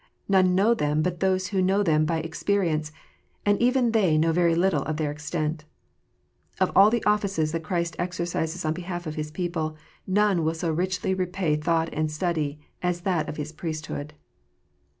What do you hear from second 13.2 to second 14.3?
of His Priesthood.